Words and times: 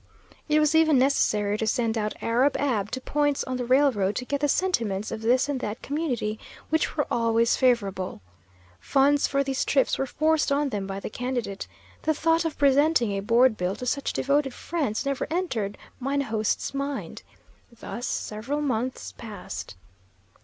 It 0.49 0.59
was 0.59 0.73
even 0.73 0.97
necessary 0.97 1.59
to 1.59 1.67
send 1.67 1.95
out 1.95 2.15
Arab 2.23 2.57
Ab 2.57 2.89
to 2.89 2.99
points 3.01 3.43
on 3.43 3.57
the 3.57 3.65
railroad 3.65 4.15
to 4.15 4.25
get 4.25 4.41
the 4.41 4.47
sentiments 4.47 5.11
of 5.11 5.21
this 5.21 5.47
and 5.47 5.59
that 5.59 5.83
community, 5.83 6.39
which 6.71 6.97
were 6.97 7.05
always 7.11 7.55
favorable. 7.55 8.19
Funds 8.79 9.27
for 9.27 9.43
these 9.43 9.63
trips 9.63 9.99
were 9.99 10.07
forced 10.07 10.51
on 10.51 10.69
them 10.69 10.87
by 10.87 10.99
the 10.99 11.11
candidate. 11.11 11.67
The 12.01 12.15
thought 12.15 12.45
of 12.45 12.57
presenting 12.57 13.11
a 13.11 13.19
board 13.19 13.57
bill 13.57 13.75
to 13.75 13.85
such 13.85 14.11
devoted 14.11 14.55
friends 14.55 15.05
never 15.05 15.27
entered 15.29 15.77
mine 15.99 16.21
host's 16.21 16.73
mind. 16.73 17.21
Thus 17.71 18.07
several 18.07 18.59
months 18.61 19.11
passed. 19.19 19.75